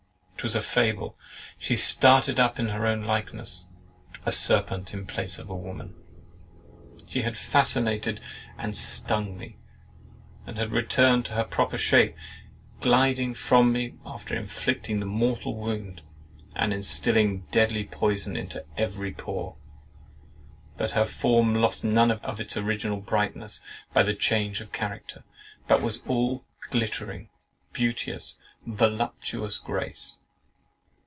[0.41, 1.15] It was a fable.
[1.59, 3.67] She started up in her own likeness,
[4.25, 5.93] a serpent in place of a woman.
[7.05, 9.57] She had fascinated, she had stung me,
[10.47, 12.15] and had returned to her proper shape,
[12.79, 16.01] gliding from me after inflicting the mortal wound,
[16.55, 19.57] and instilling deadly poison into every pore;
[20.75, 23.61] but her form lost none of its original brightness
[23.93, 25.23] by the change of character,
[25.67, 27.29] but was all glittering,
[27.73, 30.17] beauteous, voluptuous grace.